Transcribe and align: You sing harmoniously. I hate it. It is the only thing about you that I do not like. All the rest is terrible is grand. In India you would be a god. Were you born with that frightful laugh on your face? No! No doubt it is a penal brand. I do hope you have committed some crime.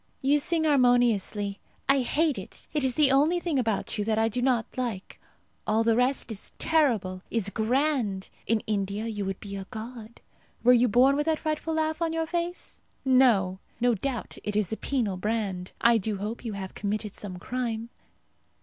You 0.19 0.39
sing 0.39 0.63
harmoniously. 0.63 1.59
I 1.87 1.99
hate 2.01 2.39
it. 2.39 2.65
It 2.73 2.83
is 2.83 2.95
the 2.95 3.11
only 3.11 3.39
thing 3.39 3.59
about 3.59 3.99
you 3.99 4.05
that 4.05 4.17
I 4.17 4.29
do 4.29 4.41
not 4.41 4.75
like. 4.75 5.21
All 5.67 5.83
the 5.83 5.95
rest 5.95 6.31
is 6.31 6.53
terrible 6.57 7.21
is 7.29 7.51
grand. 7.51 8.29
In 8.47 8.61
India 8.61 9.05
you 9.05 9.25
would 9.25 9.39
be 9.39 9.55
a 9.55 9.67
god. 9.69 10.21
Were 10.63 10.73
you 10.73 10.87
born 10.87 11.15
with 11.15 11.27
that 11.27 11.37
frightful 11.37 11.75
laugh 11.75 12.01
on 12.01 12.13
your 12.13 12.25
face? 12.25 12.81
No! 13.05 13.59
No 13.79 13.93
doubt 13.93 14.39
it 14.43 14.55
is 14.55 14.73
a 14.73 14.77
penal 14.77 15.17
brand. 15.17 15.71
I 15.81 15.99
do 15.99 16.17
hope 16.17 16.43
you 16.43 16.53
have 16.53 16.73
committed 16.73 17.13
some 17.13 17.37
crime. 17.37 17.91